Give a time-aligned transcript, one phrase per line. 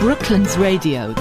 [0.00, 1.12] Brooklands Radio.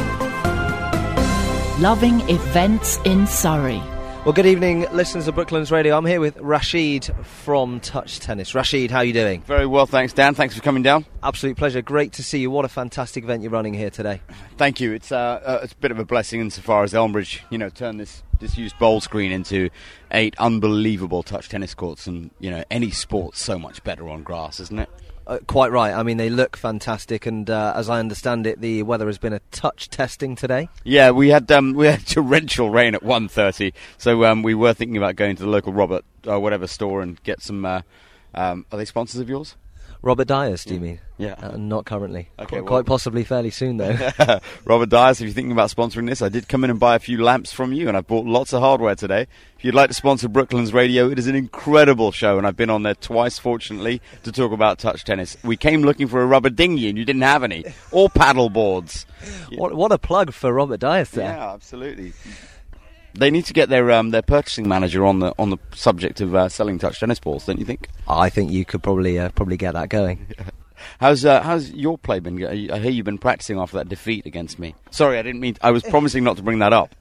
[1.80, 3.82] Loving events in Surrey.
[4.24, 5.98] Well, good evening, listeners of Brooklands Radio.
[5.98, 8.54] I'm here with Rashid from Touch Tennis.
[8.54, 9.42] Rashid, how are you doing?
[9.42, 10.36] Very well, thanks, Dan.
[10.36, 11.08] Thanks for coming down.
[11.24, 11.82] Absolute pleasure.
[11.82, 12.52] Great to see you.
[12.52, 14.22] What a fantastic event you're running here today.
[14.58, 14.94] Thank you.
[14.94, 18.00] It's, uh, uh, it's a bit of a blessing insofar as Elmbridge, you know, turned
[18.00, 19.72] this disused bowls green into
[20.12, 24.60] eight unbelievable touch tennis courts, and you know, any sport's so much better on grass,
[24.60, 24.90] isn't it?
[25.28, 25.94] Uh, quite right.
[25.94, 29.34] I mean, they look fantastic, and uh, as I understand it, the weather has been
[29.34, 30.70] a touch testing today.
[30.86, 34.96] Yeah, we had um, we had torrential rain at 1.30, so um, we were thinking
[34.96, 37.66] about going to the local Robert uh, whatever store and get some.
[37.66, 37.82] Uh,
[38.34, 39.56] um, are they sponsors of yours?
[40.02, 41.00] Robert Dyers, do you mean?
[41.18, 41.34] Yeah.
[41.42, 42.30] Uh, not currently.
[42.38, 43.98] Okay, Qu- well- Quite possibly fairly soon, though.
[44.66, 47.00] Robert Dyers, if you're thinking about sponsoring this, I did come in and buy a
[47.00, 49.28] few lamps from you, and I bought lots of hardware today.
[49.58, 52.70] If you'd like to sponsor Brooklands Radio, it is an incredible show, and I've been
[52.70, 55.36] on there twice, fortunately, to talk about touch tennis.
[55.44, 59.06] We came looking for a rubber dinghy, and you didn't have any, or paddle boards.
[59.56, 61.26] what, what a plug for Robert Dyers there.
[61.36, 62.14] Yeah, absolutely.
[63.18, 66.36] They need to get their um, their purchasing manager on the on the subject of
[66.36, 67.90] uh, selling touch tennis balls, don't you think?
[68.08, 70.28] I think you could probably uh, probably get that going.
[71.00, 72.46] How's uh, how's your play been?
[72.46, 74.76] I hear you've been practicing after that defeat against me.
[74.92, 75.58] Sorry, I didn't mean.
[75.60, 76.94] I was promising not to bring that up.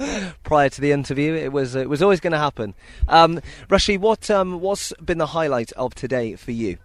[0.44, 1.34] prior to the interview.
[1.34, 2.74] It was it was always going to happen.
[3.08, 6.78] Um, Rashid, what um, what's been the highlight of today for you?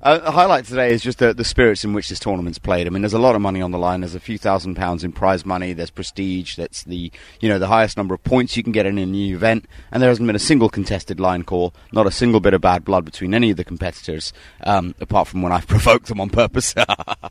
[0.00, 2.86] Uh, a highlight today is just the, the spirits in which this tournament's played.
[2.86, 4.00] I mean, there's a lot of money on the line.
[4.00, 5.72] There's a few thousand pounds in prize money.
[5.72, 6.54] There's prestige.
[6.54, 7.10] That's the
[7.40, 9.66] you know the highest number of points you can get in a new event.
[9.90, 11.74] And there hasn't been a single contested line call.
[11.92, 14.32] Not a single bit of bad blood between any of the competitors,
[14.62, 16.74] um, apart from when I've provoked them on purpose.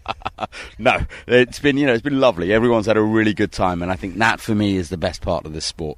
[0.77, 2.51] no, it's been you know it's been lovely.
[2.51, 5.21] Everyone's had a really good time, and I think that for me is the best
[5.21, 5.97] part of this sport.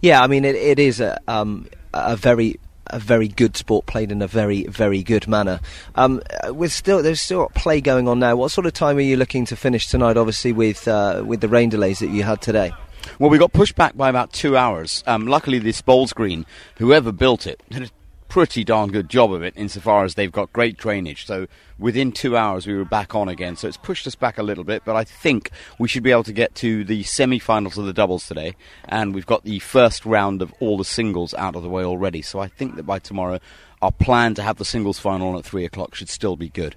[0.00, 4.12] Yeah, I mean it, it is a um, a very a very good sport played
[4.12, 5.60] in a very very good manner.
[5.94, 8.36] Um, uh, with still there's still play going on now.
[8.36, 10.16] What sort of time are you looking to finish tonight?
[10.16, 12.72] Obviously with uh, with the rain delays that you had today.
[13.18, 15.02] Well, we got pushed back by about two hours.
[15.06, 16.44] Um, luckily, this bowls green,
[16.76, 17.62] whoever built it,
[18.28, 21.26] pretty darn good job of it insofar as they've got great drainage.
[21.26, 21.46] So
[21.78, 23.56] within two hours, we were back on again.
[23.56, 26.24] So it's pushed us back a little bit, but I think we should be able
[26.24, 28.54] to get to the semi-finals of the doubles today,
[28.88, 32.22] and we've got the first round of all the singles out of the way already.
[32.22, 33.40] So I think that by tomorrow,
[33.80, 36.76] our plan to have the singles final on at three o'clock should still be good.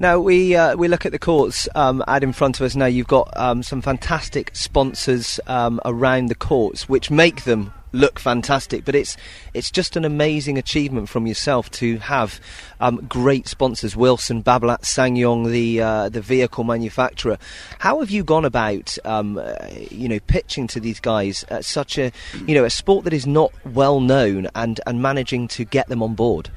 [0.00, 2.74] Now we uh, we look at the courts um, out in front of us.
[2.74, 8.18] Now you've got um, some fantastic sponsors um, around the courts, which make them look
[8.18, 8.84] fantastic.
[8.84, 9.16] But it's
[9.54, 12.40] it's just an amazing achievement from yourself to have
[12.80, 17.38] um, great sponsors: Wilson, Babolat, SsangYong, the uh, the vehicle manufacturer.
[17.78, 19.54] How have you gone about, um, uh,
[19.90, 22.10] you know, pitching to these guys at such a
[22.46, 26.02] you know a sport that is not well known and and managing to get them
[26.02, 26.50] on board?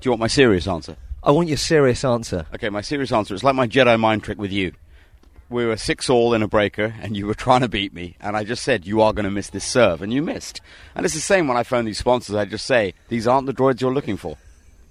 [0.00, 0.96] Do you want my serious answer?
[1.24, 2.46] I want your serious answer.
[2.52, 4.72] Okay, my serious answer is like my Jedi mind trick with you.
[5.48, 8.36] We were six all in a breaker, and you were trying to beat me, and
[8.36, 10.60] I just said you are going to miss this serve, and you missed.
[10.96, 12.34] And it's the same when I phone these sponsors.
[12.34, 14.36] I just say these aren't the droids you're looking for.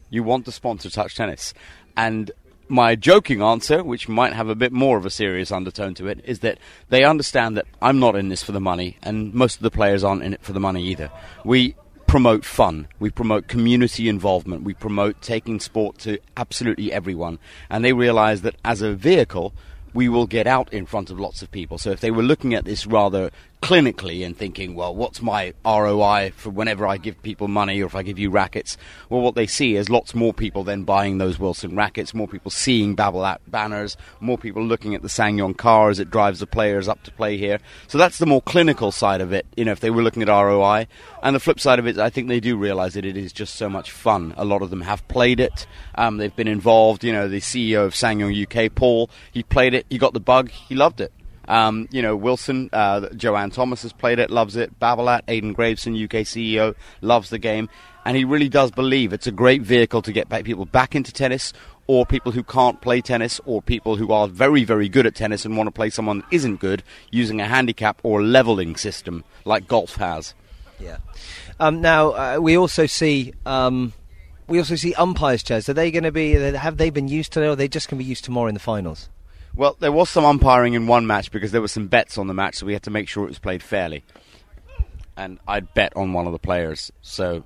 [0.09, 1.53] You want to sponsor touch tennis,
[1.97, 2.31] and
[2.69, 6.21] my joking answer, which might have a bit more of a serious undertone to it,
[6.23, 9.63] is that they understand that I'm not in this for the money, and most of
[9.63, 11.11] the players aren't in it for the money either.
[11.43, 11.75] We
[12.11, 12.89] promote fun.
[12.99, 14.63] We promote community involvement.
[14.63, 17.39] We promote taking sport to absolutely everyone.
[17.69, 19.53] And they realize that as a vehicle,
[19.93, 21.77] we will get out in front of lots of people.
[21.77, 26.31] So if they were looking at this rather clinically and thinking, well, what's my ROI
[26.35, 28.75] for whenever I give people money or if I give you rackets?
[29.09, 32.51] Well, what they see is lots more people then buying those Wilson rackets, more people
[32.51, 36.87] seeing Babolat banners, more people looking at the SsangYong car as it drives the players
[36.87, 37.59] up to play here.
[37.87, 40.27] So that's the more clinical side of it, you know, if they were looking at
[40.27, 40.87] ROI.
[41.21, 43.55] And the flip side of it, I think they do realize that it is just
[43.55, 44.33] so much fun.
[44.37, 47.03] A lot of them have played it, um, they've been involved.
[47.03, 50.49] You know, the CEO of SsangYong UK, Paul, he played it, he got the bug,
[50.49, 51.13] he loved it.
[51.51, 54.79] Um, you know, Wilson, uh, Joanne Thomas has played it, loves it.
[54.79, 57.67] Babolat, Aidan Graveson, UK CEO, loves the game.
[58.05, 61.11] And he really does believe it's a great vehicle to get back people back into
[61.11, 61.51] tennis,
[61.87, 65.43] or people who can't play tennis, or people who are very, very good at tennis
[65.43, 69.67] and want to play someone that isn't good using a handicap or leveling system like
[69.67, 70.33] golf has.
[70.79, 70.99] Yeah.
[71.59, 73.91] Um, now uh, we also see um,
[74.47, 75.67] we also see umpires chairs.
[75.67, 76.31] Are they going to be?
[76.31, 78.53] Have they been used today, or are they just going to be used tomorrow in
[78.53, 79.09] the finals?
[79.55, 82.33] Well, there was some umpiring in one match because there were some bets on the
[82.33, 84.03] match, so we had to make sure it was played fairly.
[85.17, 87.43] And I'd bet on one of the players, so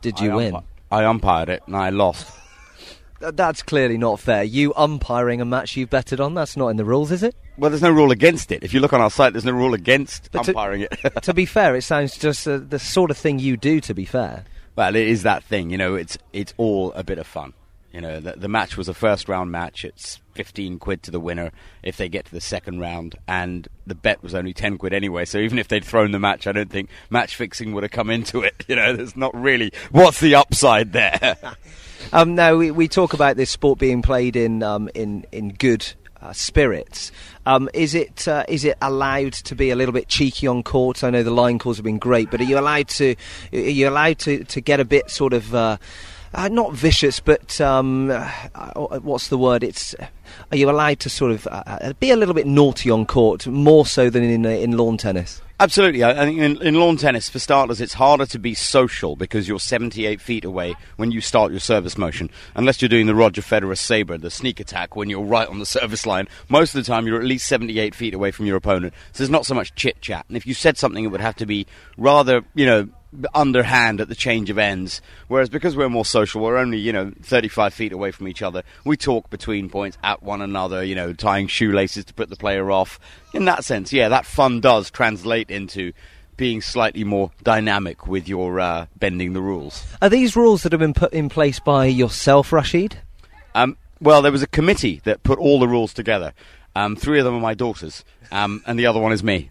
[0.00, 0.56] Did you I win?
[0.90, 2.26] I umpired it and I lost.
[3.20, 4.44] That's clearly not fair.
[4.44, 6.34] You umpiring a match you've betted on.
[6.34, 7.34] That's not in the rules, is it?
[7.56, 8.62] Well, there's no rule against it.
[8.62, 10.92] If you look on our site, there's no rule against But to- umpiring it.
[11.22, 13.80] to be fair, it sounds just uh, the sort of thing you do.
[13.80, 14.44] To be fair,
[14.76, 15.96] well, it is that thing, you know.
[15.96, 17.52] It's it's all a bit of fun.
[17.92, 19.84] You know, the, the match was a first round match.
[19.84, 21.52] It's 15 quid to the winner
[21.82, 25.24] if they get to the second round, and the bet was only 10 quid anyway.
[25.24, 28.10] So even if they'd thrown the match, I don't think match fixing would have come
[28.10, 28.54] into it.
[28.68, 31.36] You know, there's not really what's the upside there.
[32.12, 35.84] Um, now we, we talk about this sport being played in um, in in good
[36.22, 37.12] uh, spirits.
[37.46, 41.04] Um, is it uh, is it allowed to be a little bit cheeky on court?
[41.04, 43.14] I know the line calls have been great, but are you allowed to
[43.52, 45.76] are you allowed to, to get a bit sort of uh,
[46.34, 49.62] uh, not vicious, but um, uh, what's the word?
[49.62, 49.94] It's
[50.50, 53.46] are you allowed to sort of uh, uh, be a little bit naughty on court
[53.46, 55.40] more so than in uh, in lawn tennis?
[55.60, 56.04] Absolutely.
[56.04, 59.58] I think in, in, lawn tennis, for starters, it's harder to be social because you're
[59.58, 62.30] 78 feet away when you start your service motion.
[62.54, 65.66] Unless you're doing the Roger Federer SABR, the sneak attack, when you're right on the
[65.78, 66.28] service line.
[66.48, 68.94] Most of the time, you're at least 78 feet away from your opponent.
[69.12, 70.26] So there's not so much chit chat.
[70.28, 71.66] And if you said something, it would have to be
[71.96, 72.88] rather, you know,
[73.34, 75.00] underhand at the change of ends.
[75.28, 78.62] Whereas because we're more social, we're only you know 35 feet away from each other.
[78.84, 82.70] We talk between points at one another, you know, tying shoelaces to put the player
[82.70, 82.98] off.
[83.34, 85.92] In that sense, yeah, that fun does translate into
[86.36, 89.84] being slightly more dynamic with your uh, bending the rules.
[90.00, 92.98] Are these rules that have been put in place by yourself, Rashid?
[93.54, 96.32] Um, well, there was a committee that put all the rules together.
[96.74, 99.50] Um, three of them are my daughters, um, and the other one is me.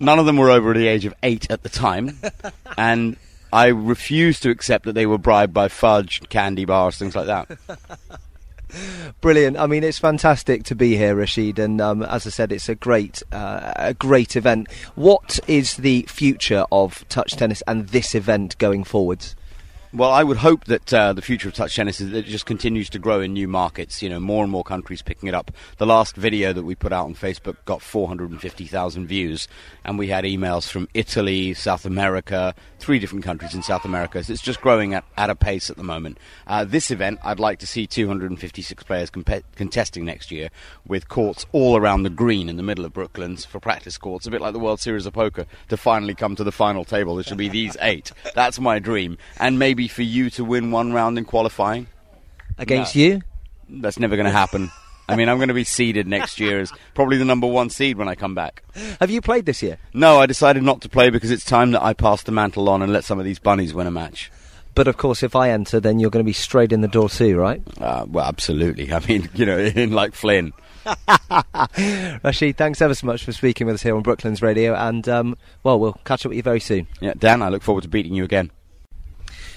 [0.00, 2.18] None of them were over the age of eight at the time,
[2.76, 3.16] and
[3.52, 7.58] I refused to accept that they were bribed by fudge, candy bars, things like that.
[9.20, 9.56] Brilliant.
[9.56, 12.74] I mean, it's fantastic to be here, Rashid, and um, as I said, it's a
[12.74, 14.70] great, uh, a great event.
[14.94, 19.34] What is the future of touch tennis and this event going forwards?
[19.90, 22.44] Well, I would hope that uh, the future of touch tennis is that it just
[22.44, 24.02] continues to grow in new markets.
[24.02, 25.50] You know, more and more countries picking it up.
[25.78, 29.48] The last video that we put out on Facebook got 450,000 views,
[29.86, 34.22] and we had emails from Italy, South America, three different countries in South America.
[34.22, 36.18] So it's just growing at, at a pace at the moment.
[36.46, 40.50] Uh, this event, I'd like to see 256 players comp- contesting next year,
[40.86, 44.30] with courts all around the green in the middle of Brooklands for practice courts, a
[44.30, 47.14] bit like the World Series of Poker, to finally come to the final table.
[47.14, 48.12] There should be these eight.
[48.34, 51.86] That's my dream, and maybe maybe for you to win one round in qualifying?
[52.58, 53.02] Against no.
[53.02, 53.22] you?
[53.68, 54.72] That's never going to happen.
[55.08, 57.96] I mean, I'm going to be seeded next year as probably the number one seed
[57.96, 58.64] when I come back.
[58.98, 59.78] Have you played this year?
[59.94, 62.82] No, I decided not to play because it's time that I pass the mantle on
[62.82, 64.32] and let some of these bunnies win a match.
[64.74, 67.08] But of course, if I enter, then you're going to be straight in the door
[67.08, 67.62] too, right?
[67.80, 68.92] Uh, well, absolutely.
[68.98, 70.52] I mean, you know, in like Flynn.
[72.24, 75.36] Rashid, thanks ever so much for speaking with us here on Brooklands Radio, and um,
[75.62, 76.88] well, we'll catch up with you very soon.
[77.00, 78.50] Yeah, Dan, I look forward to beating you again.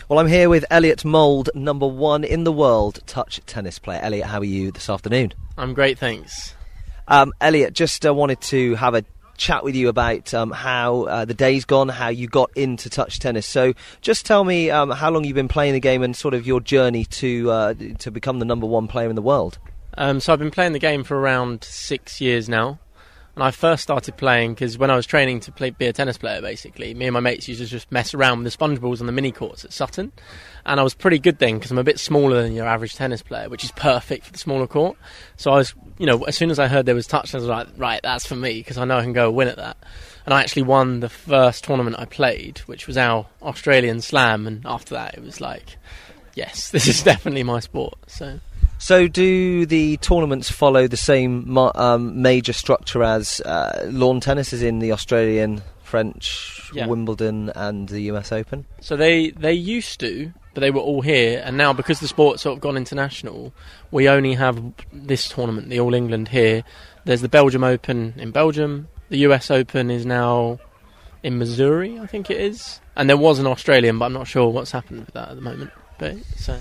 [0.10, 4.00] Well, I'm here with Elliot Mould, number one in the world touch tennis player.
[4.02, 5.34] Elliot, how are you this afternoon?
[5.58, 6.56] I'm great, thanks.
[7.08, 9.06] Um, Elliot, just uh, wanted to have a
[9.38, 13.20] chat with you about um, how uh, the day's gone, how you got into touch
[13.20, 13.46] tennis.
[13.46, 16.46] So, just tell me um, how long you've been playing the game and sort of
[16.48, 19.60] your journey to uh, to become the number one player in the world.
[19.98, 22.80] Um, so, I've been playing the game for around six years now.
[23.36, 26.18] And I first started playing because when I was training to play, be a tennis
[26.18, 29.00] player, basically, me and my mates used to just mess around with the sponge balls
[29.00, 30.12] on the mini courts at Sutton.
[30.66, 33.22] And I was pretty good then because I'm a bit smaller than your average tennis
[33.22, 34.98] player, which is perfect for the smaller court.
[35.38, 37.48] So I was, you know, as soon as I heard there was touch, I was
[37.48, 39.78] like, right, that's for me because I know I can go win at that.
[40.26, 44.46] And I actually won the first tournament I played, which was our Australian Slam.
[44.46, 45.78] And after that, it was like,
[46.36, 47.96] yes, this is definitely my sport.
[48.08, 48.42] So.
[48.82, 54.64] So, do the tournaments follow the same um, major structure as uh, lawn tennis, is
[54.64, 56.88] in the Australian, French, yeah.
[56.88, 58.66] Wimbledon, and the US Open?
[58.80, 62.42] So they they used to, but they were all here, and now because the sport's
[62.42, 63.54] sort of gone international,
[63.92, 64.60] we only have
[64.92, 66.64] this tournament, the All England here.
[67.06, 68.88] There's the Belgium Open in Belgium.
[69.10, 70.58] The US Open is now
[71.22, 74.50] in Missouri, I think it is, and there was an Australian, but I'm not sure
[74.50, 75.70] what's happened with that at the moment.
[76.00, 76.58] But so.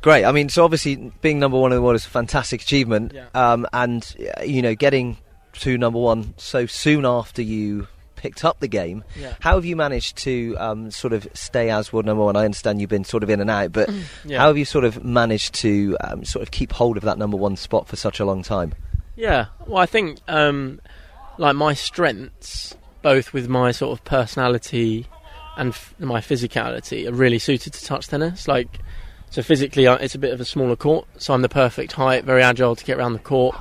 [0.00, 0.24] Great.
[0.24, 3.26] I mean, so obviously being number one in the world is a fantastic achievement, yeah.
[3.34, 4.14] um, and
[4.44, 5.18] you know, getting
[5.54, 7.86] to number one so soon after you
[8.24, 9.04] picked up the game.
[9.20, 9.34] Yeah.
[9.40, 12.36] How have you managed to um, sort of stay as world number one?
[12.36, 13.90] I understand you've been sort of in and out, but
[14.24, 14.38] yeah.
[14.38, 17.36] how have you sort of managed to um, sort of keep hold of that number
[17.36, 18.72] one spot for such a long time?
[19.14, 19.46] Yeah.
[19.66, 20.80] Well, I think um,
[21.36, 25.06] like my strengths, both with my sort of personality
[25.58, 28.48] and f- my physicality, are really suited to touch tennis.
[28.48, 28.80] Like
[29.34, 32.40] so physically, it's a bit of a smaller court, so I'm the perfect height, very
[32.40, 33.56] agile to get around the court.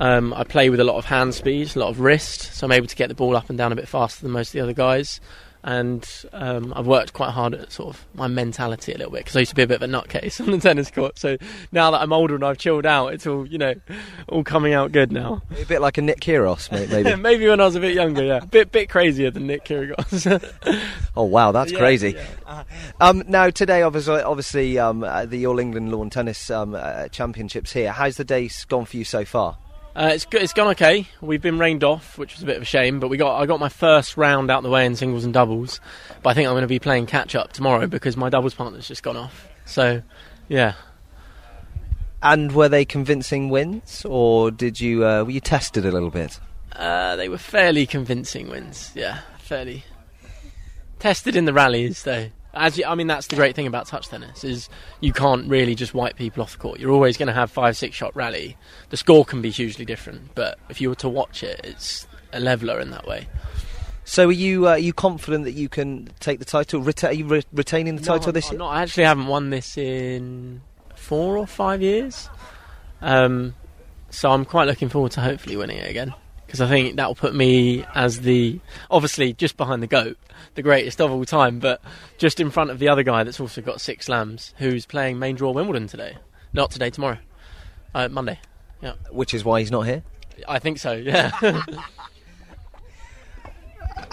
[0.00, 2.72] Um, I play with a lot of hand speed, a lot of wrist, so I'm
[2.72, 4.60] able to get the ball up and down a bit faster than most of the
[4.62, 5.20] other guys.
[5.64, 9.36] And um, I've worked quite hard at sort of my mentality a little bit because
[9.36, 11.18] I used to be a bit of a nutcase on the tennis court.
[11.18, 11.36] So
[11.70, 13.74] now that I'm older and I've chilled out, it's all you know,
[14.28, 15.42] all coming out good now.
[15.60, 17.14] A bit like a Nick Kyrgios, maybe.
[17.22, 20.50] Maybe when I was a bit younger, yeah, a bit bit crazier than Nick Kyrgios.
[21.16, 22.16] oh wow, that's Yeah, crazy.
[22.46, 22.64] yeah.
[23.00, 27.72] Um, now today, obviously, obviously um, uh, the All England Lawn Tennis um, uh, Championships
[27.72, 27.92] here.
[27.92, 29.56] How's the day gone for you so far?
[29.94, 30.42] Uh, it's good.
[30.42, 31.06] It's gone okay.
[31.20, 32.98] We've been rained off, which was a bit of a shame.
[32.98, 35.80] But we got I got my first round out the way in singles and doubles.
[36.22, 38.88] But I think I'm going to be playing catch up tomorrow because my doubles partner's
[38.88, 39.48] just gone off.
[39.66, 40.02] So,
[40.48, 40.74] yeah.
[42.22, 46.40] And were they convincing wins, or did you uh, were you tested a little bit?
[46.74, 48.92] Uh, they were fairly convincing wins.
[48.94, 49.84] Yeah, fairly
[51.02, 52.28] tested in the rallies though.
[52.54, 54.68] As you, I mean, that's the great thing about touch tennis is
[55.00, 56.78] you can't really just wipe people off the court.
[56.80, 58.56] You're always going to have five, six shot rally.
[58.90, 62.40] The score can be hugely different, but if you were to watch it, it's a
[62.40, 63.26] leveler in that way.
[64.04, 66.82] So, are you uh, are you confident that you can take the title?
[66.82, 68.58] Reta- are you re- retaining the title No, this I'm year?
[68.58, 68.70] not.
[68.70, 70.60] I actually haven't won this in
[70.94, 72.28] four or five years.
[73.00, 73.54] Um,
[74.10, 76.14] so I'm quite looking forward to hopefully winning it again
[76.52, 80.18] because I think that will put me as the obviously just behind the goat,
[80.54, 81.80] the greatest of all time, but
[82.18, 85.34] just in front of the other guy that's also got six slams, who's playing main
[85.34, 86.18] draw Wimbledon today.
[86.52, 87.16] Not today, tomorrow,
[87.94, 88.38] uh, Monday.
[89.10, 90.02] Which is why he's not here.
[90.46, 90.92] I think so.
[90.92, 91.30] Yeah.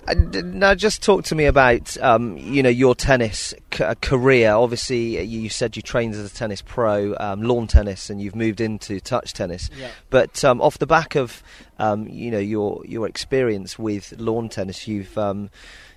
[0.08, 4.52] Uh, Now, just talk to me about um, you know your tennis c- uh, career.
[4.54, 8.36] Obviously, uh, you said you trained as a tennis pro, um, lawn tennis, and you've
[8.36, 9.70] moved into touch tennis.
[9.78, 9.90] yeah.
[10.10, 11.44] But um, off the back of
[11.78, 15.50] um, you know your your experience with lawn tennis, you've um,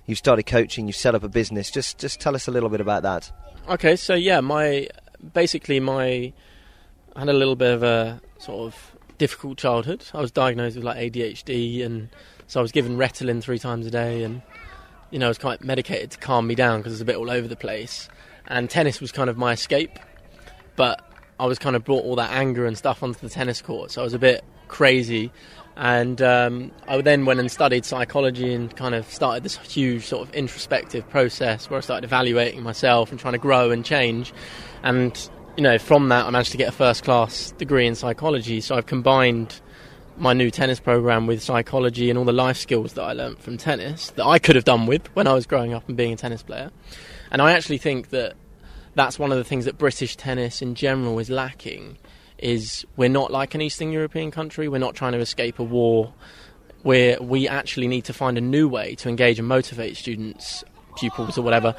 [0.05, 1.71] you've started coaching, you've set up a business.
[1.71, 3.31] Just just tell us a little bit about that.
[3.69, 4.87] Okay, so yeah, my
[5.33, 6.33] basically my
[7.15, 10.03] I had a little bit of a sort of difficult childhood.
[10.13, 12.09] I was diagnosed with like ADHD, and
[12.47, 14.41] so I was given Ritalin three times a day, and
[15.11, 17.15] you know I was quite medicated to calm me down because I was a bit
[17.15, 18.09] all over the place.
[18.47, 19.97] And tennis was kind of my escape,
[20.75, 21.01] but
[21.39, 24.01] I was kind of brought all that anger and stuff onto the tennis court, so
[24.01, 25.31] I was a bit crazy.
[25.75, 30.27] And um, I then went and studied psychology and kind of started this huge sort
[30.27, 34.33] of introspective process where I started evaluating myself and trying to grow and change.
[34.83, 35.17] And
[35.57, 38.61] you know, from that, I managed to get a first class degree in psychology.
[38.61, 39.61] So I've combined
[40.17, 43.57] my new tennis program with psychology and all the life skills that I learnt from
[43.57, 46.15] tennis that I could have done with when I was growing up and being a
[46.15, 46.71] tennis player.
[47.31, 48.33] And I actually think that
[48.95, 51.97] that's one of the things that British tennis in general is lacking
[52.37, 54.67] is we're not like an Eastern European country.
[54.67, 56.13] We're not trying to escape a war.
[56.83, 60.65] Where we actually need to find a new way to engage and motivate students,
[60.97, 61.75] pupils, or whatever,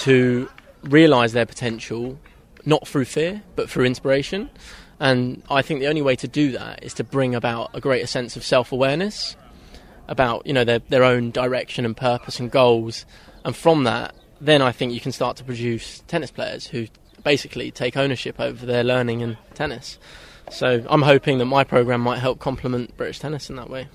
[0.00, 0.50] to
[0.82, 2.18] realise their potential,
[2.66, 4.50] not through fear, but through inspiration.
[5.00, 8.06] And I think the only way to do that is to bring about a greater
[8.06, 9.36] sense of self awareness
[10.08, 13.06] about you know their their own direction and purpose and goals.
[13.44, 16.86] And from that, then I think you can start to produce tennis players who
[17.22, 19.98] basically take ownership over their learning and tennis.
[20.50, 23.88] So I'm hoping that my program might help complement British tennis in that way.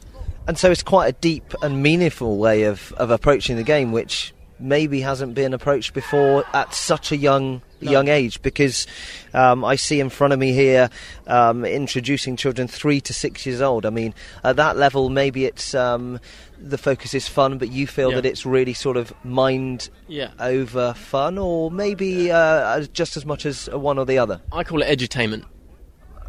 [0.47, 4.33] And so it's quite a deep and meaningful way of, of approaching the game, which
[4.59, 7.91] maybe hasn't been approached before at such a young No.
[7.91, 8.41] young age.
[8.41, 8.87] Because
[9.33, 10.89] um, I see in front of me here
[11.27, 13.85] um, introducing children three to six years old.
[13.85, 16.19] I mean, at that level, maybe it's um,
[16.59, 18.15] the focus is fun, but you feel Yeah.
[18.21, 20.29] that it's really sort of mind Yeah.
[20.39, 24.39] over fun, or maybe uh, just as much as one or the other.
[24.51, 25.43] I call it edutainment.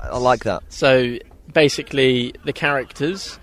[0.02, 0.62] I like that.
[0.71, 1.19] So
[1.52, 3.38] basically, the characters,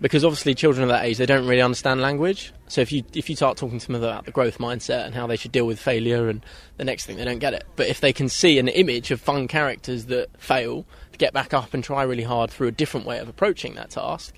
[0.00, 2.52] because obviously children of that age they don't really understand language.
[2.68, 5.26] So if you if you start talking to them about the growth mindset and how
[5.26, 6.44] they should deal with failure, and
[6.76, 7.64] the next thing they don't get it.
[7.76, 10.86] But if they can see an image of fun characters that fail
[11.18, 14.34] get back up and try really hard through a different way of approaching that task,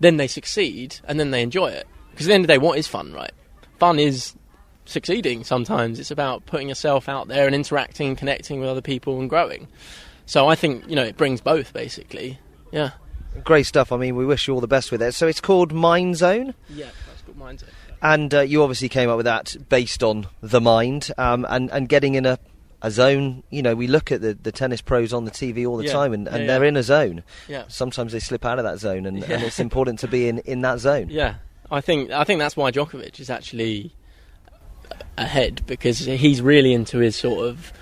[0.00, 1.86] then they succeed and then they enjoy it.
[2.10, 3.32] Because at the end of the day, what is fun, right?
[3.78, 4.34] Fun is
[4.86, 6.00] succeeding sometimes.
[6.00, 9.68] It's about putting yourself out there and interacting, connecting with other people and growing.
[10.26, 12.38] So I think, you know, it brings both basically.
[12.72, 12.90] Yeah.
[13.44, 13.92] Great stuff.
[13.92, 15.12] I mean, we wish you all the best with it.
[15.14, 16.54] So it's called Mind Zone.
[16.68, 17.68] Yeah, that's good mindset.
[18.00, 21.88] And uh, you obviously came up with that based on the mind um, and, and
[21.88, 22.38] getting in a,
[22.80, 23.42] a zone.
[23.50, 25.92] You know, we look at the, the tennis pros on the TV all the Yeah.
[25.92, 27.24] time and, and Yeah, they're in a zone.
[27.48, 27.64] Yeah.
[27.66, 30.60] Sometimes they slip out of that zone and, and it's important to be in, in
[30.60, 31.08] that zone.
[31.10, 31.34] Yeah.
[31.70, 33.92] I think I think that's why Djokovic is actually
[35.16, 37.72] ahead because he's really into his sort of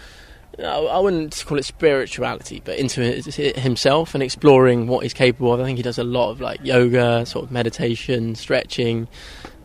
[0.59, 5.61] I I wouldn't call it spirituality, but into himself and exploring what he's capable of.
[5.61, 9.09] I think he does a lot of like yoga, sort of meditation, stretching.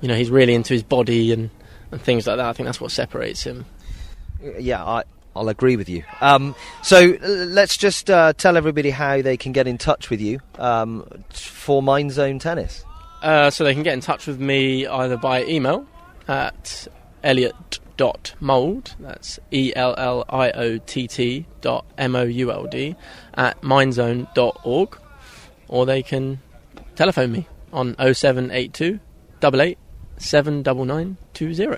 [0.01, 1.49] You know, he's really into his body and,
[1.91, 2.45] and things like that.
[2.45, 3.65] I think that's what separates him.
[4.59, 5.03] Yeah, I,
[5.35, 6.03] I'll agree with you.
[6.19, 10.39] Um, so let's just uh, tell everybody how they can get in touch with you
[10.57, 12.83] um, for Mind Zone Tennis.
[13.21, 15.85] Uh, so they can get in touch with me either by email,
[16.27, 16.87] at
[18.01, 22.95] elliot.mould, that's E L L I O T T dot M O U L D,
[23.35, 24.97] at mindzone.org,
[25.67, 26.39] or they can
[26.95, 28.99] telephone me on 0782
[29.43, 29.77] 88
[30.17, 31.77] 79920.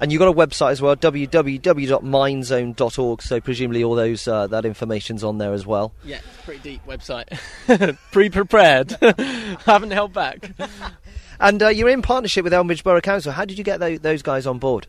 [0.00, 3.22] And you've got a website as well, www.mindzone.org.
[3.22, 5.92] So presumably all those uh, that information's on there as well.
[6.04, 7.98] Yeah, it's a pretty deep website.
[8.12, 8.92] Pre-prepared.
[9.66, 10.52] Haven't held back.
[11.40, 13.30] And uh, you're in partnership with Elmbridge Borough Council.
[13.30, 14.88] How did you get tho- those guys on board?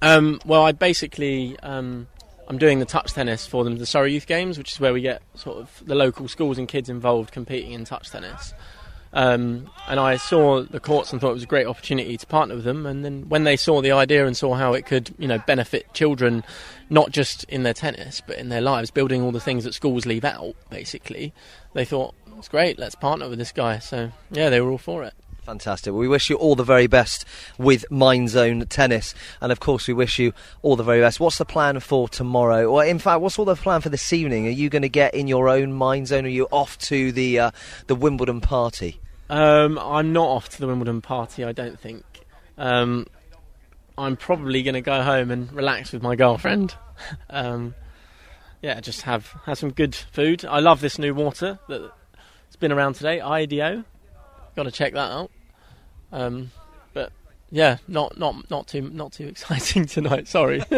[0.00, 2.06] Um, well, I basically um,
[2.48, 5.02] I'm doing the touch tennis for them, the Surrey Youth Games, which is where we
[5.02, 8.54] get sort of the local schools and kids involved competing in touch tennis.
[9.12, 12.54] Um, and I saw the courts and thought it was a great opportunity to partner
[12.54, 12.86] with them.
[12.86, 15.92] And then when they saw the idea and saw how it could, you know, benefit
[15.94, 16.42] children,
[16.90, 20.06] not just in their tennis but in their lives, building all the things that schools
[20.06, 21.32] leave out, basically,
[21.74, 22.78] they thought it's great.
[22.78, 23.78] Let's partner with this guy.
[23.78, 25.14] So yeah, they were all for it.
[25.48, 25.94] Fantastic.
[25.94, 27.24] Well, we wish you all the very best
[27.56, 29.14] with Mind Zone Tennis.
[29.40, 31.20] And of course, we wish you all the very best.
[31.20, 32.66] What's the plan for tomorrow?
[32.66, 34.46] Or, in fact, what's all the plan for this evening?
[34.46, 36.26] Are you going to get in your own Mind Zone?
[36.26, 37.50] Or are you off to the, uh,
[37.86, 39.00] the Wimbledon party?
[39.30, 42.04] Um, I'm not off to the Wimbledon party, I don't think.
[42.58, 43.06] Um,
[43.96, 46.74] I'm probably going to go home and relax with my girlfriend.
[47.30, 47.74] um,
[48.60, 50.44] yeah, just have, have some good food.
[50.44, 53.84] I love this new water that's been around today, IDO.
[54.54, 55.30] Got to check that out.
[56.12, 56.50] Um,
[56.94, 57.12] but
[57.50, 60.28] yeah, not not not too not too exciting tonight.
[60.28, 60.62] Sorry.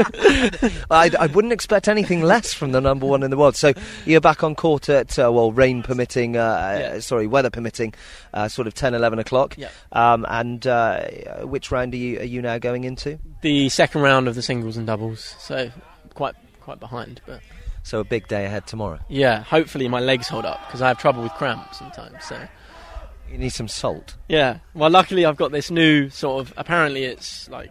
[0.90, 3.56] I, I wouldn't expect anything less from the number one in the world.
[3.56, 3.72] So
[4.06, 6.86] you're back on court at, uh, well, rain permitting, uh, Yeah.
[6.96, 7.94] uh, sorry, weather permitting,
[8.34, 9.56] uh, sort of 10, 11 o'clock.
[9.56, 9.68] Yeah.
[9.92, 11.04] Um, and uh,
[11.42, 13.18] which round are you, are you now going into?
[13.42, 15.70] the second round of the singles and doubles, so
[16.14, 17.20] quite quite behind.
[17.26, 17.40] But
[17.82, 18.98] So a big day ahead tomorrow.
[19.08, 22.22] yeah, hopefully my legs hold up because I have trouble with cramps sometimes.
[22.24, 22.36] So
[23.30, 24.16] You need some salt.
[24.28, 26.54] yeah, well, luckily I've got this new sort of.
[26.56, 27.70] Apparently, it's like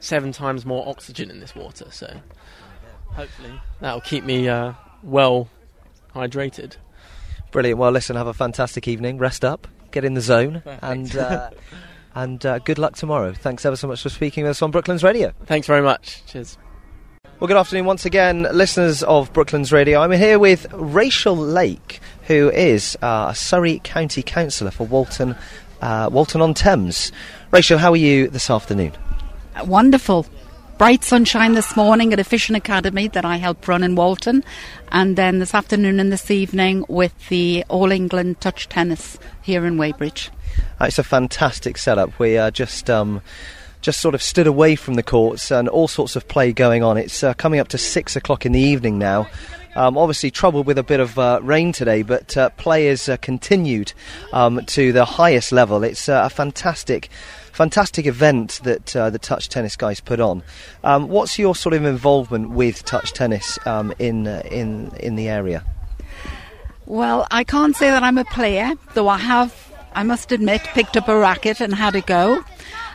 [0.00, 2.20] seven times more oxygen in this water, so
[3.12, 4.72] hopefully that'll keep me uh,
[5.02, 5.48] well
[6.14, 6.76] hydrated.
[7.52, 7.78] Brilliant.
[7.78, 9.18] Well, listen, have a fantastic evening.
[9.18, 10.82] Rest up, get in the zone, Perfect.
[10.84, 11.50] and uh,
[12.14, 13.32] and uh, good luck tomorrow.
[13.32, 15.32] Thanks ever so much for speaking with us on Brooklands Radio.
[15.44, 16.22] Thanks very much.
[16.26, 16.56] Cheers.
[17.38, 20.00] Well, good afternoon once again, listeners of Brooklands Radio.
[20.00, 25.36] I'm here with Rachel Lake, who is uh, a Surrey County Councillor for Walton,
[25.80, 27.12] uh, Walton on Thames.
[27.50, 28.92] Rachel, how are you this afternoon?
[29.64, 30.26] Wonderful.
[30.78, 34.44] Bright sunshine this morning at a fishing academy that I help run in Walton,
[34.92, 39.78] and then this afternoon and this evening with the All England touch tennis here in
[39.78, 40.30] Weybridge.
[40.78, 42.18] Uh, it's a fantastic setup.
[42.18, 43.22] We uh, just um,
[43.80, 46.98] just sort of stood away from the courts and all sorts of play going on.
[46.98, 49.28] It's uh, coming up to six o'clock in the evening now.
[49.76, 53.18] Um, obviously, troubled with a bit of uh, rain today, but uh, play has uh,
[53.18, 53.92] continued
[54.32, 55.84] um, to the highest level.
[55.84, 57.10] It's uh, a fantastic,
[57.52, 60.42] fantastic event that uh, the touch tennis guys put on.
[60.82, 65.28] Um, what's your sort of involvement with touch tennis um, in uh, in in the
[65.28, 65.62] area?
[66.86, 69.52] Well, I can't say that I'm a player, though I have,
[69.92, 72.42] I must admit, picked up a racket and had a go.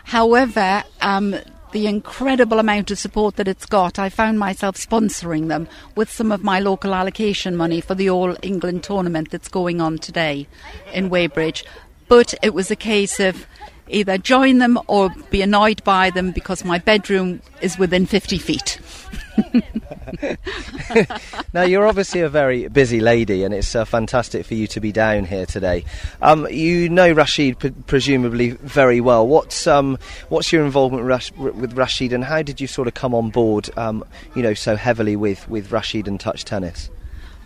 [0.05, 1.35] However, um,
[1.71, 6.31] the incredible amount of support that it's got, I found myself sponsoring them with some
[6.31, 10.47] of my local allocation money for the All England tournament that's going on today
[10.93, 11.63] in Weybridge.
[12.07, 13.47] But it was a case of
[13.91, 18.79] either join them or be annoyed by them because my bedroom is within 50 feet.
[21.53, 24.91] Now, you're obviously a very busy lady, and it's uh, fantastic for you to be
[24.91, 25.83] down here today.
[26.21, 29.27] Um, you know Rashid p- presumably very well.
[29.27, 29.97] What's um,
[30.29, 33.29] what's your involvement with, Rash- with Rashid, and how did you sort of come on
[33.29, 34.03] board, um,
[34.35, 36.89] you know, so heavily with, with Rashid and touch tennis?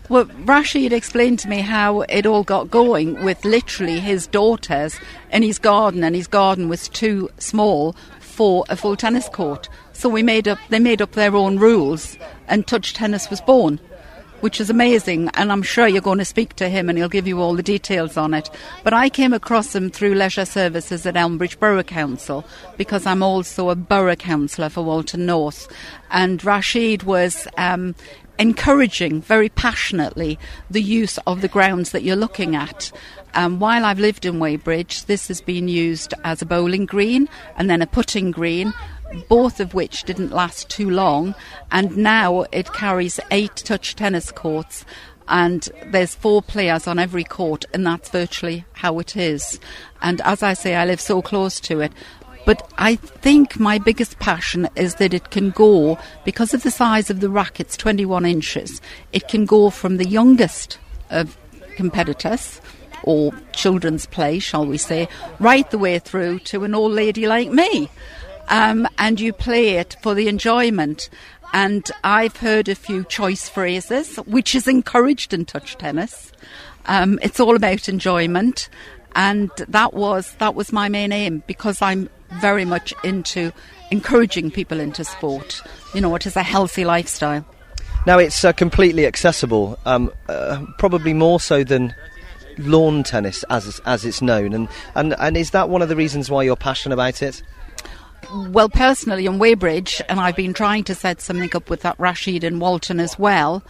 [0.08, 5.00] Well, Rashid explained to me how it all got going with literally his daughters
[5.32, 9.68] in his garden, and his garden was too small for a full tennis court.
[9.92, 12.16] So we made up, they made up their own rules,
[12.46, 13.80] and touch tennis was born,
[14.42, 15.28] which is amazing.
[15.34, 17.62] And I'm sure you're going to speak to him, and he'll give you all the
[17.64, 18.48] details on it.
[18.84, 22.44] But I came across him through leisure services at Elmbridge Borough Council
[22.76, 25.66] because I'm also a borough councillor for Walton North,
[26.12, 27.48] and Rashid was.
[27.56, 27.96] Um,
[28.38, 30.38] encouraging very passionately
[30.70, 32.92] the use of the grounds that you're looking at.
[33.34, 37.68] Um, while I've lived in Weybridge, this has been used as a bowling green and
[37.68, 38.72] then a putting green,
[39.28, 41.34] both of which didn't last too long,
[41.70, 44.84] and now it carries eight touch tennis courts.
[45.28, 49.58] And there's four players on every court, and that's virtually how it is.
[50.00, 51.92] And as I say, I live so close to it.
[52.46, 57.10] But I think my biggest passion is that it can go, because of the size
[57.10, 58.80] of the rackets, 21 inches,
[59.12, 60.78] it can go from the youngest
[61.10, 61.36] of
[61.76, 62.60] competitors,
[63.02, 67.50] or children's play, shall we say, right the way through to an old lady like
[67.50, 67.90] me.
[68.48, 71.08] um, and you play it for the enjoyment.
[71.52, 76.32] And I've heard a few choice phrases, which is encouraged in touch tennis.
[76.86, 78.68] Um, it's all about enjoyment,
[79.14, 82.08] and that was that was my main aim because I'm
[82.40, 83.52] very much into
[83.90, 85.62] encouraging people into sport.
[85.94, 87.44] You know, it is a healthy lifestyle.
[88.06, 91.94] Now it's uh, completely accessible, um, uh, probably more so than
[92.58, 94.52] lawn tennis as as it's known.
[94.52, 97.42] And, and and is that one of the reasons why you're passionate about it?
[98.32, 102.42] Well, personally, in Weybridge, and I've been trying to set something up with that Rashid
[102.42, 103.62] in Walton as well,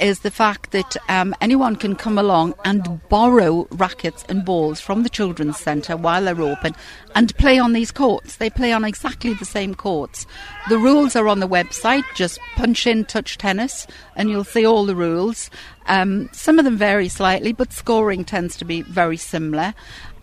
[0.00, 5.02] is the fact that um, anyone can come along and borrow rackets and balls from
[5.02, 6.74] the children's centre while they're open
[7.14, 8.36] and play on these courts.
[8.36, 10.26] They play on exactly the same courts.
[10.68, 12.04] The rules are on the website.
[12.14, 15.50] Just punch in touch tennis and you'll see all the rules.
[15.86, 19.74] Um, some of them vary slightly, but scoring tends to be very similar.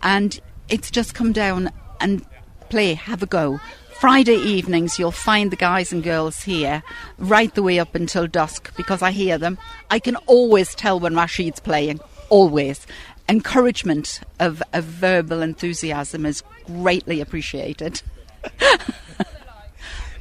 [0.02, 2.24] And it's just come down and
[2.68, 3.60] play, have a go.
[3.98, 6.82] Friday evenings, you'll find the guys and girls here
[7.18, 9.58] right the way up until dusk because I hear them.
[9.90, 12.86] I can always tell when Rashid's playing, always.
[13.28, 18.02] Encouragement of, of verbal enthusiasm is greatly appreciated.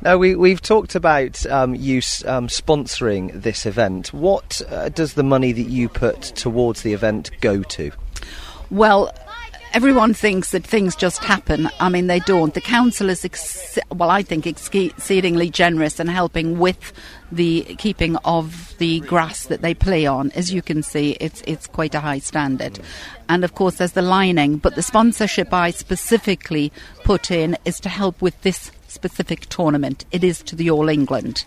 [0.06, 4.14] Now we we've talked about um, you um, sponsoring this event.
[4.14, 7.92] What uh, does the money that you put towards the event go to?
[8.70, 9.12] Well,
[9.76, 11.70] everyone thinks that things just happen.
[11.82, 12.54] I mean, they don't.
[12.54, 16.94] The council is, ex- well, I think, exceedingly generous in helping with
[17.30, 20.32] the keeping of the grass that they play on.
[20.32, 22.80] As you can see, it's it's quite a high standard.
[23.28, 24.58] And of course, there's the lining.
[24.58, 26.72] But the sponsorship I specifically
[27.04, 30.06] put in is to help with this specific tournament.
[30.12, 31.46] It is to the All England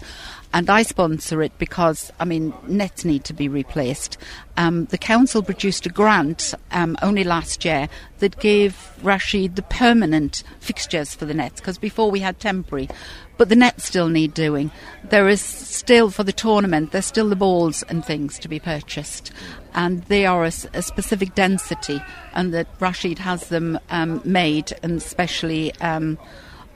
[0.53, 4.17] and I sponsor it because, I mean, nets need to be replaced.
[4.57, 7.89] Um, the council produced a grant um, only last year
[8.21, 12.89] that gave Rashid the permanent fixtures for the nets because before we had temporary.
[13.37, 14.71] But the nets still need doing.
[15.05, 19.31] There is still, for the tournament, there's still the balls and things to be purchased.
[19.75, 24.97] And they are a, a specific density, and that Rashid has them um, made, and
[24.97, 26.19] especially um,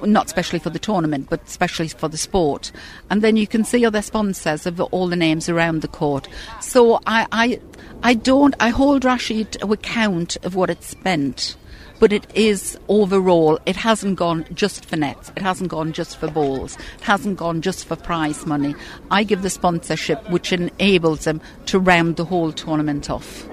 [0.03, 2.73] not especially for the tournament, but especially for the sport.
[3.11, 6.29] And then you can see other sponsors of all the names around the court.
[6.61, 7.61] So I, I,
[8.03, 11.57] I don't, I hold Rashid to account of what it's spent.
[12.01, 16.29] But it is overall, it hasn't gone just for nets, it hasn't gone just for
[16.29, 18.75] balls, it hasn't gone just for prize money.
[19.13, 23.49] I give the sponsorship which enables them to round the whole tournament off.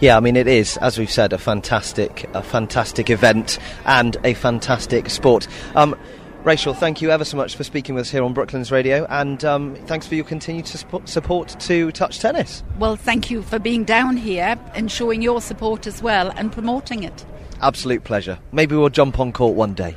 [0.00, 4.34] Yeah, I mean it is, as we've said, a fantastic, a fantastic event and a
[4.34, 5.48] fantastic sport.
[5.74, 5.96] Um,
[6.44, 9.44] Rachel, thank you ever so much for speaking with us here on Brooklands Radio, and
[9.44, 12.62] um, thanks for your continued support to touch tennis.
[12.78, 17.02] Well, thank you for being down here and showing your support as well and promoting
[17.02, 17.26] it.
[17.60, 18.38] Absolute pleasure.
[18.52, 19.96] Maybe we'll jump on court one day.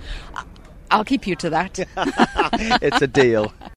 [0.89, 1.79] I'll keep you to that.
[2.81, 3.53] it's a deal.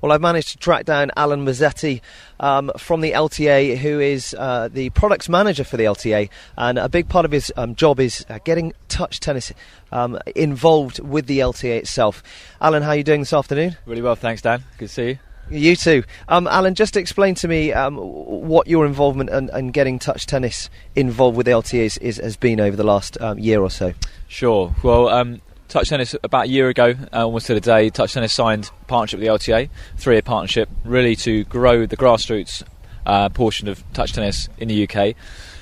[0.00, 2.00] Well, I've managed to track down Alan Mazzetti
[2.38, 6.88] um, from the LTA, who is uh, the products manager for the LTA, and a
[6.88, 9.52] big part of his um, job is uh, getting touch tennis
[9.92, 12.22] um, involved with the LTA itself.
[12.60, 13.76] Alan, how are you doing this afternoon?
[13.84, 14.64] Really well, thanks, Dan.
[14.78, 15.18] Good to see you.
[15.50, 16.04] You too.
[16.28, 20.70] Um, Alan, just explain to me um, what your involvement and, and, getting touch tennis
[20.94, 23.92] involved with the LTA is, is, has been over the last um, year or so.
[24.28, 24.72] Sure.
[24.84, 28.32] Well, um, Touch Tennis about a year ago, uh, almost to the day, Touch Tennis
[28.32, 32.64] signed partnership with the LTA, three-year partnership, really to grow the grassroots
[33.06, 35.14] uh, portion of touch tennis in the UK.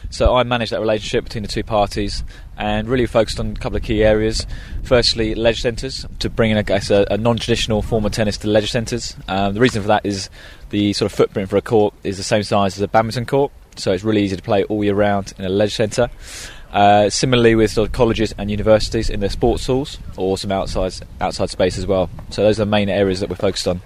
[0.08, 2.24] So I managed that relationship between the two parties
[2.56, 4.46] and really focused on a couple of key areas.
[4.82, 8.48] Firstly, leisure centres to bring in, I guess, a, a non-traditional form of tennis to
[8.48, 9.14] leisure centres.
[9.28, 10.30] Um, the reason for that is
[10.70, 13.52] the sort of footprint for a court is the same size as a badminton court,
[13.76, 16.08] so it's really easy to play all year round in a leisure centre.
[16.72, 20.92] Uh, similarly, with sort of colleges and universities in their sports halls, or some outside
[21.20, 22.10] outside space as well.
[22.30, 23.80] So those are the main areas that we're focused on.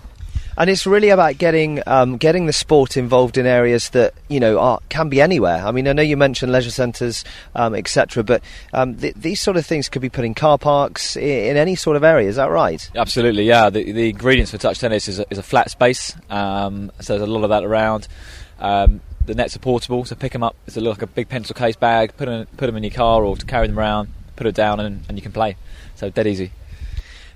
[0.57, 4.59] And it's really about getting um, getting the sport involved in areas that you know
[4.59, 5.65] are, can be anywhere.
[5.65, 8.43] I mean, I know you mentioned leisure centres, um, etc., but
[8.75, 11.75] um, th- these sort of things could be put in car parks in, in, any
[11.75, 12.29] sort of area.
[12.29, 12.91] Is that right?
[12.95, 13.71] Absolutely, yeah.
[13.71, 17.29] The, the ingredients for touch tennis is a, is a flat space, um, so there's
[17.29, 18.07] a lot of that around.
[18.59, 20.57] Um, the nets are portable, so pick them up.
[20.67, 22.17] It's a, like a big pencil case bag.
[22.17, 24.09] Put them, put them in your car or to carry them around.
[24.37, 25.57] Put it down and, and you can play.
[25.97, 26.53] So dead easy.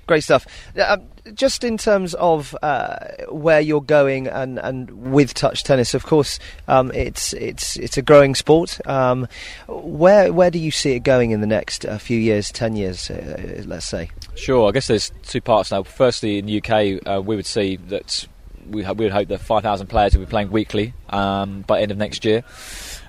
[0.07, 0.47] Great stuff.
[0.79, 0.97] Uh,
[1.33, 2.97] just in terms of uh,
[3.29, 8.01] where you're going and, and with touch tennis, of course, um, it's it's it's a
[8.01, 8.79] growing sport.
[8.87, 9.27] Um,
[9.67, 13.09] where where do you see it going in the next uh, few years, ten years,
[13.09, 14.09] uh, let's say?
[14.35, 14.69] Sure.
[14.69, 15.83] I guess there's two parts now.
[15.83, 18.27] Firstly, in the UK, uh, we would see that
[18.69, 21.97] we, we would hope that 5,000 players will be playing weekly um, by end of
[21.97, 22.43] next year.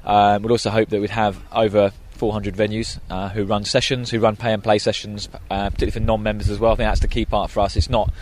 [0.05, 4.19] Um, we'd also hope that we'd have over 400 venues uh, who run sessions, who
[4.21, 6.73] run pay and play sessions, uh, particularly for non-members as well.
[6.73, 7.77] I think that's the key part for us.
[7.77, 8.13] It's not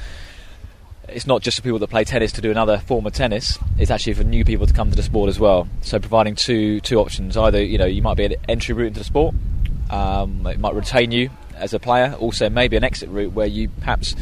[1.09, 3.59] it's not just for people that play tennis to do another form of tennis.
[3.79, 5.69] It's actually for new people to come to the sport as well.
[5.83, 7.37] So providing two two options.
[7.37, 9.35] Either you know you might be an entry route into the sport.
[9.91, 12.17] Um, it might retain you as a player.
[12.19, 14.15] Also maybe an exit route where you perhaps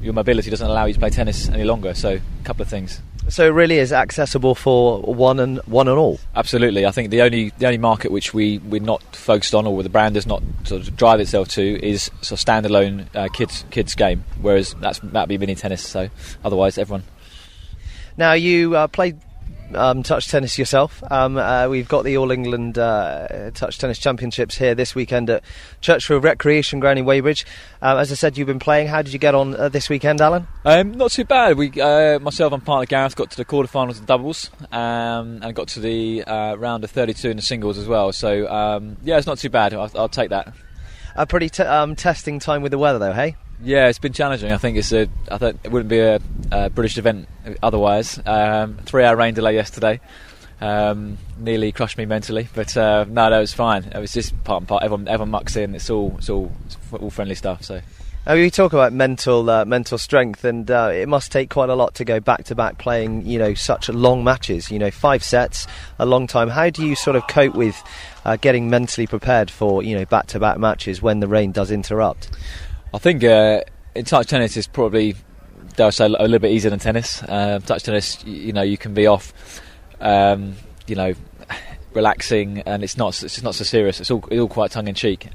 [0.00, 1.94] your mobility doesn't allow you to play tennis any longer.
[1.94, 3.00] So a couple of things.
[3.28, 6.18] So it really is accessible for one and one and all.
[6.34, 9.74] Absolutely, I think the only the only market which we we're not focused on, or
[9.74, 13.28] where the brand does not sort of drive itself to, is sort of standalone uh,
[13.28, 14.24] kids kids game.
[14.40, 15.86] Whereas that's that'd be mini tennis.
[15.86, 16.08] So
[16.44, 17.04] otherwise, everyone.
[18.16, 19.20] Now you uh, played
[19.74, 21.02] um, touch tennis yourself.
[21.10, 25.42] Um, uh, we've got the All England uh, Touch Tennis Championships here this weekend at
[25.80, 27.46] Churchfield Recreation Ground in Weybridge.
[27.82, 28.88] Um, as I said, you've been playing.
[28.88, 30.46] How did you get on uh, this weekend, Alan?
[30.64, 31.56] Um, not too bad.
[31.56, 35.68] We, uh, myself and partner Gareth got to the quarterfinals in doubles um, and got
[35.68, 38.12] to the uh, round of 32 in the singles as well.
[38.12, 39.74] So um, yeah, it's not too bad.
[39.74, 40.54] I'll, I'll take that.
[41.16, 43.36] A pretty t- um, testing time with the weather, though, hey?
[43.62, 44.52] Yeah, it's been challenging.
[44.52, 45.08] I think it's a.
[45.30, 46.18] I thought it wouldn't be a,
[46.50, 47.28] a British event
[47.62, 48.18] otherwise.
[48.24, 50.00] Um, three-hour rain delay yesterday.
[50.60, 53.84] Um, nearly crushed me mentally, but uh, no, that was fine.
[53.84, 54.82] It was just part and part.
[54.82, 55.74] Everyone, everyone mucks in.
[55.74, 57.64] It's all, it's all, it's all friendly stuff.
[57.64, 57.80] So.
[58.26, 61.74] Now, we talk about mental uh, mental strength, and uh, it must take quite a
[61.74, 64.70] lot to go back to back playing, you know, such long matches.
[64.70, 65.66] You know, five sets,
[65.98, 66.48] a long time.
[66.48, 67.82] How do you sort of cope with
[68.24, 71.70] uh, getting mentally prepared for, you know, back to back matches when the rain does
[71.70, 72.30] interrupt?
[72.92, 73.62] I think uh,
[73.94, 75.14] in touch tennis is probably,
[75.76, 77.22] dare I say, a little bit easier than tennis.
[77.22, 79.32] Uh, touch tennis, you, know, you can be off,
[80.00, 81.14] um, you know,
[81.92, 84.00] relaxing, and it's not it's not so serious.
[84.00, 85.28] It's all it's all quite tongue in cheek.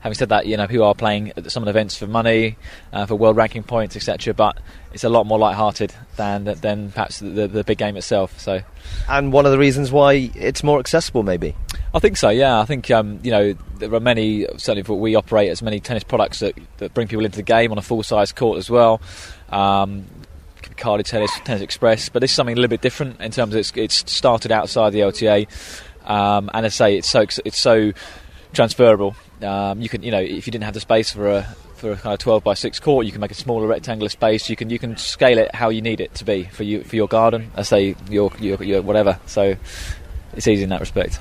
[0.00, 2.56] Having said that, you know, people are playing at some of the events for money,
[2.92, 4.34] uh, for world ranking points, etc.
[4.34, 4.58] But
[4.92, 8.38] it's a lot more light-hearted than than perhaps the, the big game itself.
[8.38, 8.62] So,
[9.08, 11.54] and one of the reasons why it's more accessible, maybe.
[11.96, 12.28] I think so.
[12.28, 14.46] Yeah, I think um, you know there are many.
[14.58, 17.78] Certainly, we operate as many tennis products that, that bring people into the game on
[17.78, 19.00] a full-size court as well.
[19.48, 20.04] Um,
[20.60, 23.60] Cardio Tennis, Tennis Express, but this is something a little bit different in terms of
[23.60, 25.48] it's, it's started outside the LTA,
[26.06, 27.92] um, and I say it's so it's so
[28.52, 29.16] transferable.
[29.40, 31.44] Um, you can, you know, if you didn't have the space for a
[31.76, 34.50] for a kind of 12 by 6 court, you can make a smaller rectangular space.
[34.50, 36.96] You can you can scale it how you need it to be for you for
[36.96, 37.50] your garden.
[37.56, 39.18] I say your, your, your whatever.
[39.24, 39.56] So
[40.34, 41.20] it's easy in that respect.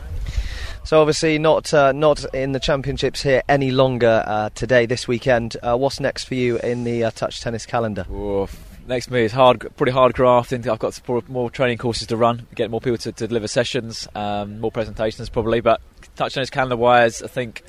[0.86, 5.58] So obviously not uh, not in the championships here any longer uh, today this weekend.
[5.64, 8.06] Uh, what's next for you in the uh, touch tennis calendar?
[8.12, 8.56] Oof.
[8.88, 10.70] Next me is hard, pretty hard grafting.
[10.70, 14.60] I've got more training courses to run, get more people to, to deliver sessions, um,
[14.60, 15.60] more presentations probably.
[15.60, 15.82] But
[16.16, 17.64] touch tennis calendar wise, I think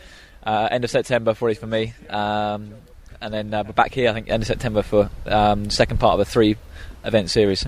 [0.45, 2.75] uh, end of September for me, um,
[3.23, 6.21] and then uh, back here I think end of September for um, second part of
[6.21, 6.57] a three
[7.03, 7.65] event series.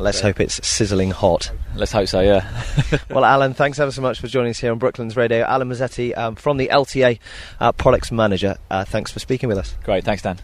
[0.00, 1.50] Let's hope it's sizzling hot.
[1.76, 2.64] Let's hope so, yeah.
[3.10, 5.44] well, Alan, thanks ever so much for joining us here on Brooklands Radio.
[5.44, 7.18] Alan Mazzetti um, from the LTA
[7.60, 8.56] uh, Products Manager.
[8.70, 9.76] Uh, thanks for speaking with us.
[9.84, 10.40] Great, thanks, Dan.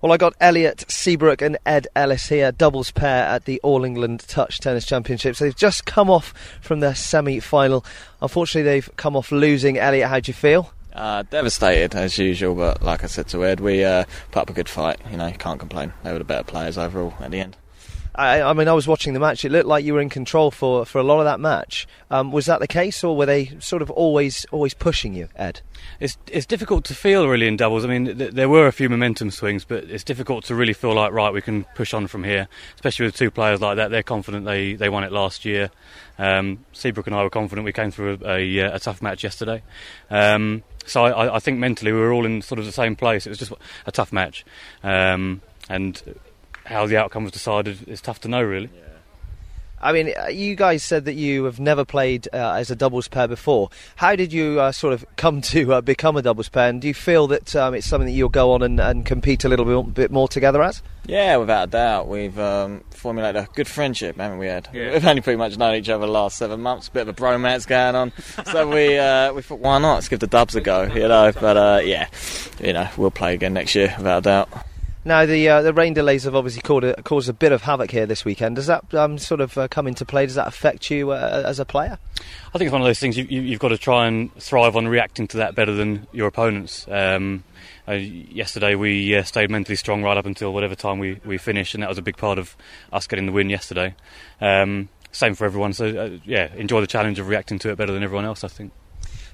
[0.00, 4.20] Well, I got Elliot Seabrook and Ed Ellis here, doubles pair at the All England
[4.20, 5.38] Touch Tennis Championships.
[5.38, 7.86] They've just come off from their semi final.
[8.20, 9.78] Unfortunately, they've come off losing.
[9.78, 10.70] Elliot, how do you feel?
[10.92, 14.52] Uh, devastated as usual, but like I said to Ed, we uh, put up a
[14.52, 15.00] good fight.
[15.10, 15.94] You know, can't complain.
[16.02, 17.56] They were the better players overall at the end.
[18.14, 19.44] I, I, mean, I was watching the match.
[19.44, 21.86] It looked like you were in control for, for a lot of that match.
[22.10, 25.60] Um, was that the case, or were they sort of always always pushing you, Ed?
[25.98, 27.84] It's it's difficult to feel really in doubles.
[27.84, 30.94] I mean, th- there were a few momentum swings, but it's difficult to really feel
[30.94, 32.46] like right we can push on from here.
[32.74, 35.70] Especially with two players like that, they're confident they, they won it last year.
[36.18, 37.64] Um, Seabrook and I were confident.
[37.64, 39.62] We came through a, a, a tough match yesterday.
[40.10, 43.26] Um, so I, I, think mentally we were all in sort of the same place.
[43.26, 43.52] It was just
[43.86, 44.44] a tough match,
[44.82, 46.00] um, and
[46.64, 48.70] how the outcome was decided is tough to know, really.
[48.74, 48.80] Yeah.
[49.84, 53.06] I mean, uh, you guys said that you have never played uh, as a doubles
[53.06, 53.68] pair before.
[53.96, 56.70] How did you uh, sort of come to uh, become a doubles pair?
[56.70, 59.44] And do you feel that um, it's something that you'll go on and, and compete
[59.44, 60.82] a little bit, bit, more together as?
[61.04, 62.08] Yeah, without a doubt.
[62.08, 64.70] We've um, formulated a good friendship, haven't we, Ed?
[64.72, 64.92] Yeah.
[64.92, 66.88] We've only pretty much known each other the last seven months.
[66.88, 68.12] A bit of a bromance going on.
[68.50, 69.96] so we uh, we thought, why not?
[69.96, 71.30] Let's give the dubs a go, you know.
[71.38, 72.08] But yeah,
[72.58, 74.48] you know, we'll play again next year, without a doubt.
[75.06, 77.90] Now the uh, the rain delays have obviously caused a, caused a bit of havoc
[77.90, 78.56] here this weekend.
[78.56, 80.24] Does that um, sort of uh, come into play?
[80.24, 81.98] Does that affect you uh, as a player?
[82.54, 84.76] I think it's one of those things you, have you, got to try and thrive
[84.76, 86.86] on reacting to that better than your opponents.
[86.88, 87.44] Um,
[87.86, 91.74] uh, yesterday we uh, stayed mentally strong right up until whatever time we, we finished,
[91.74, 92.56] and that was a big part of
[92.90, 93.94] us getting the win yesterday.
[94.40, 95.74] Um, same for everyone.
[95.74, 98.42] So uh, yeah, enjoy the challenge of reacting to it better than everyone else.
[98.42, 98.72] I think.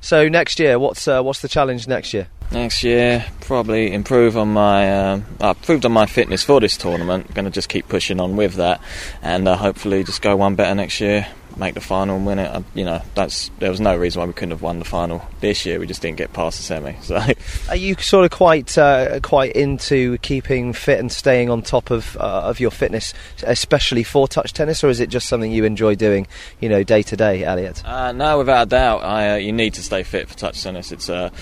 [0.01, 2.29] So next year, what's uh, what's the challenge next year?
[2.51, 4.91] Next year, probably improve on my.
[4.91, 7.33] Uh, I've improved on my fitness for this tournament.
[7.35, 8.81] Going to just keep pushing on with that,
[9.23, 11.29] and uh, hopefully just go one better next year.
[11.57, 12.49] Make the final and win it.
[12.49, 15.23] I, you know, that's there was no reason why we couldn't have won the final
[15.41, 15.79] this year.
[15.79, 16.95] We just didn't get past the semi.
[17.01, 17.21] So
[17.69, 22.17] Are you sort of quite uh, quite into keeping fit and staying on top of
[22.17, 25.95] uh, of your fitness, especially for touch tennis, or is it just something you enjoy
[25.95, 26.27] doing,
[26.61, 27.85] you know, day to day, Elliot?
[27.85, 30.93] Uh, no, without a doubt, I, uh, you need to stay fit for touch tennis.
[30.93, 31.33] It's a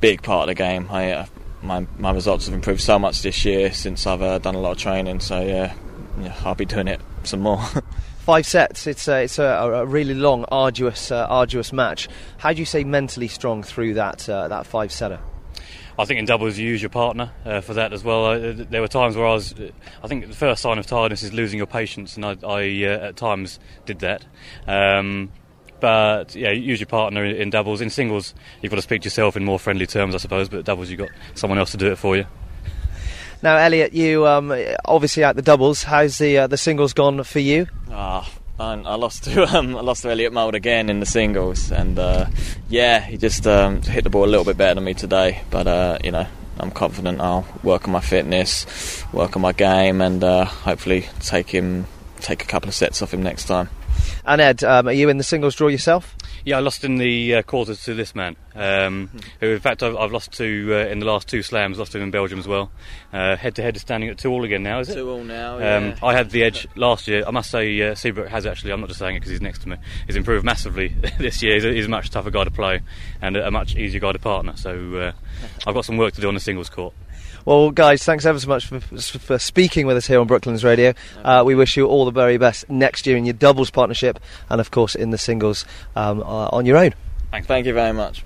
[0.00, 0.88] big part of the game.
[0.90, 1.26] I, uh,
[1.62, 4.72] my my results have improved so much this year since I've uh, done a lot
[4.72, 5.20] of training.
[5.20, 5.74] So yeah,
[6.20, 7.64] yeah, I'll be doing it some more.
[8.28, 8.86] Five sets.
[8.86, 12.10] It's a, it's a, a really long, arduous, uh, arduous match.
[12.36, 15.18] How do you say mentally strong through that uh, that five setter?
[15.98, 18.26] I think in doubles you use your partner uh, for that as well.
[18.26, 19.54] Uh, there were times where I was,
[20.02, 23.08] I think the first sign of tiredness is losing your patience, and I, I uh,
[23.08, 24.26] at times did that.
[24.66, 25.32] Um,
[25.80, 27.80] but yeah, use your partner in doubles.
[27.80, 30.50] In singles, you've got to speak to yourself in more friendly terms, I suppose.
[30.50, 32.26] But doubles, you've got someone else to do it for you.
[33.40, 34.52] Now, Elliot, you um,
[34.84, 35.84] obviously at the doubles.
[35.84, 37.68] How's the uh, the singles gone for you?
[37.90, 41.70] Ah, and I lost to um, I lost to Elliot Mould again in the singles,
[41.70, 42.26] and uh,
[42.68, 45.42] yeah, he just um, hit the ball a little bit better than me today.
[45.50, 46.26] But uh, you know,
[46.58, 51.48] I'm confident I'll work on my fitness, work on my game, and uh, hopefully take
[51.48, 51.86] him
[52.20, 53.68] take a couple of sets off him next time.
[54.24, 56.16] And Ed, um, are you in the singles draw yourself?
[56.44, 59.96] Yeah, I lost in the uh, quarters to this man, um, who in fact I've,
[59.96, 61.78] I've lost to uh, in the last two slams.
[61.78, 62.70] Lost to him in Belgium as well.
[63.12, 64.94] Head to head is standing at two all again now, is it?
[64.94, 65.54] Two all now.
[65.56, 65.94] Um, Yeah.
[66.02, 67.24] I had the edge last year.
[67.26, 68.72] I must say, uh, Seabrook has actually.
[68.72, 69.76] I'm not just saying it because he's next to me.
[70.06, 71.54] He's improved massively this year.
[71.54, 72.80] He's a, he's a much tougher guy to play
[73.20, 74.54] and a, a much easier guy to partner.
[74.56, 75.12] So uh,
[75.66, 76.94] I've got some work to do on the singles court.
[77.44, 80.94] Well, guys, thanks ever so much for, for speaking with us here on Brooklands Radio.
[81.24, 84.18] Uh, we wish you all the very best next year in your doubles partnership,
[84.50, 85.64] and of course in the singles
[85.96, 86.94] um, uh, on your own.
[87.30, 88.24] Thank you very much.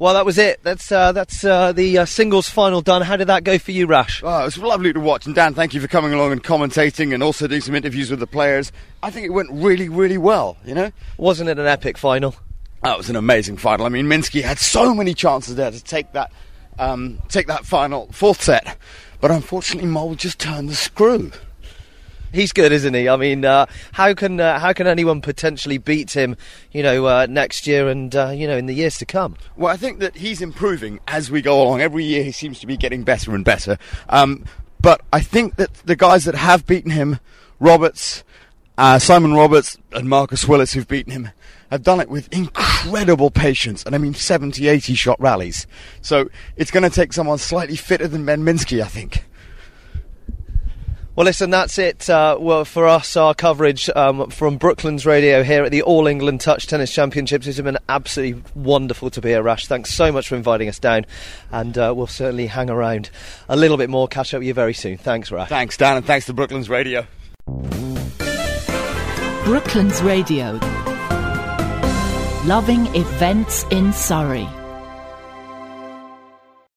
[0.00, 0.60] Well, that was it.
[0.62, 3.02] That's uh, that's uh, the uh, singles final done.
[3.02, 4.22] How did that go for you, Rash?
[4.22, 5.26] Oh, it was lovely to watch.
[5.26, 8.20] And Dan, thank you for coming along and commentating and also doing some interviews with
[8.20, 8.70] the players.
[9.02, 10.92] I think it went really, really well, you know?
[11.16, 12.36] Wasn't it an epic final?
[12.84, 13.86] That was an amazing final.
[13.86, 16.30] I mean, Minsky had so many chances there to take that,
[16.78, 18.76] um, take that final fourth set,
[19.20, 21.32] but unfortunately, Mole just turned the screw.
[22.32, 23.08] He's good, isn't he?
[23.08, 26.36] I mean, uh, how can uh, how can anyone potentially beat him?
[26.72, 29.36] You know, uh, next year and uh, you know in the years to come.
[29.56, 31.80] Well, I think that he's improving as we go along.
[31.80, 33.78] Every year, he seems to be getting better and better.
[34.08, 34.44] Um,
[34.80, 37.18] but I think that the guys that have beaten him,
[37.58, 38.22] Roberts,
[38.76, 41.30] uh, Simon Roberts, and Marcus Willis, who've beaten him,
[41.70, 43.82] have done it with incredible patience.
[43.84, 45.66] And I mean, 70, 80 shot rallies.
[46.00, 49.24] So it's going to take someone slightly fitter than Ben Minsky, I think.
[51.18, 52.08] Well, listen, that's it.
[52.08, 56.40] Uh, well, for us, our coverage um, from Brooklands Radio here at the All England
[56.40, 57.44] Touch Tennis Championships.
[57.48, 59.66] It's been absolutely wonderful to be here, Rash.
[59.66, 61.06] Thanks so much for inviting us down,
[61.50, 63.10] and uh, we'll certainly hang around
[63.48, 64.06] a little bit more.
[64.06, 64.96] Catch up with you very soon.
[64.96, 65.48] Thanks, Rash.
[65.48, 67.04] Thanks, Dan, and thanks to Brooklands Radio.
[69.44, 70.60] Brooklands Radio.
[72.44, 74.57] Loving events in Surrey.